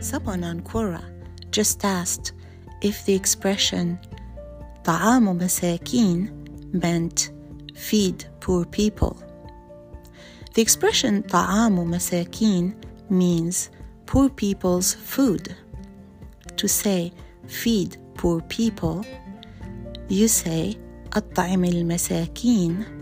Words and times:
Someone 0.00 0.44
on 0.44 0.60
Quora 0.60 1.02
just 1.50 1.84
asked 1.84 2.32
if 2.82 3.04
the 3.04 3.14
expression 3.14 3.98
طعام 4.84 5.38
مساكين 5.38 6.30
meant 6.72 7.30
feed 7.74 8.24
poor 8.40 8.64
people. 8.64 9.16
The 10.54 10.62
expression 10.62 11.22
طعام 11.22 11.90
مساكين 11.90 12.74
means 13.10 13.70
poor 14.06 14.28
people's 14.28 14.94
food. 14.94 15.56
To 16.56 16.68
say 16.68 17.12
feed 17.46 17.96
poor 18.14 18.40
people, 18.42 19.04
you 20.08 20.28
say 20.28 20.76
أطعم 21.12 21.64
المساكين 21.64 22.97